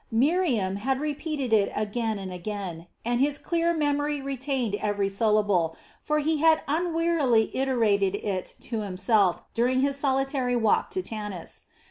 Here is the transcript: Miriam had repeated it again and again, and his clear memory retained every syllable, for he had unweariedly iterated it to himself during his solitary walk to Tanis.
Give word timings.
Miriam 0.09 0.77
had 0.77 0.99
repeated 0.99 1.53
it 1.53 1.71
again 1.75 2.17
and 2.17 2.33
again, 2.33 2.87
and 3.05 3.19
his 3.21 3.37
clear 3.37 3.71
memory 3.71 4.19
retained 4.19 4.73
every 4.81 5.07
syllable, 5.09 5.77
for 6.01 6.17
he 6.17 6.37
had 6.39 6.63
unweariedly 6.67 7.55
iterated 7.55 8.15
it 8.15 8.55
to 8.61 8.81
himself 8.81 9.43
during 9.53 9.81
his 9.81 9.95
solitary 9.97 10.55
walk 10.55 10.89
to 10.89 11.03
Tanis. 11.03 11.65